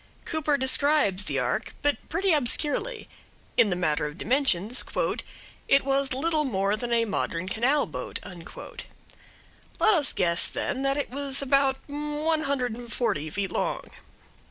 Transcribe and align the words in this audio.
Cooper 0.25 0.57
describes 0.57 1.25
the 1.25 1.37
ark, 1.37 1.75
but 1.83 2.09
pretty 2.09 2.33
obscurely. 2.33 3.07
In 3.55 3.69
the 3.69 3.75
matter 3.75 4.07
of 4.07 4.17
dimensions 4.17 4.83
"it 5.67 5.85
was 5.85 6.11
little 6.15 6.43
more 6.43 6.75
than 6.75 6.91
a 6.91 7.05
modern 7.05 7.47
canal 7.47 7.85
boat." 7.85 8.19
Let 9.79 9.93
us 9.93 10.11
guess, 10.13 10.47
then, 10.47 10.81
that 10.81 10.97
it 10.97 11.11
was 11.11 11.43
about 11.43 11.77
one 11.85 12.45
hundred 12.45 12.75
and 12.75 12.91
forty 12.91 13.29
feet 13.29 13.51
long. 13.51 13.91